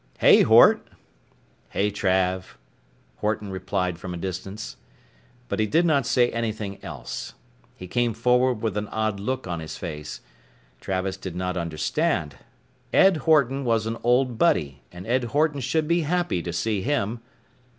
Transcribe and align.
"Hey, 0.17 0.41
Hort." 0.41 0.87
"Hey 1.69 1.91
Trav," 1.91 2.57
Horton 3.17 3.51
replied 3.51 3.99
from 3.99 4.15
a 4.15 4.17
distance. 4.17 4.77
But 5.47 5.59
he 5.59 5.67
did 5.67 5.85
not 5.85 6.07
say 6.07 6.31
anything 6.31 6.83
else. 6.83 7.35
He 7.75 7.85
came 7.87 8.15
forward 8.15 8.63
with 8.63 8.77
an 8.77 8.87
odd 8.87 9.19
look 9.19 9.45
on 9.45 9.59
his 9.59 9.77
face. 9.77 10.21
Travis 10.79 11.17
did 11.17 11.35
not 11.35 11.55
understand. 11.55 12.37
Ed 12.91 13.17
Horton 13.29 13.63
was 13.63 13.85
an 13.85 13.97
old 14.03 14.39
buddy 14.39 14.81
and 14.91 15.05
Ed 15.05 15.25
Horton 15.25 15.59
should 15.59 15.87
be 15.87 16.01
happy 16.01 16.41
to 16.41 16.51
see 16.51 16.81
him. 16.81 17.21